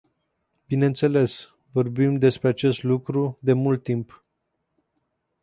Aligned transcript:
Bineînțeles, 0.67 1.53
vorbim 1.71 2.15
despre 2.15 2.47
acest 2.47 2.83
lucru 2.83 3.37
de 3.41 3.53
mult 3.53 3.83
timp. 3.83 4.23